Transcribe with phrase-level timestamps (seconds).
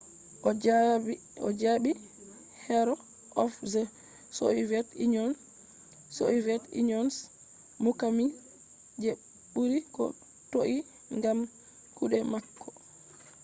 [1.47, 1.91] o jaɓi
[2.65, 2.95] hero
[3.43, 3.81] of the
[4.39, 5.31] soviet union”
[6.17, 7.15] soviet union’s
[7.83, 8.25] muqami
[9.01, 9.11] je
[9.53, 10.03] ɓuri ko
[10.51, 10.73] toi
[11.21, 11.39] gam
[11.97, 12.67] kuɗe mako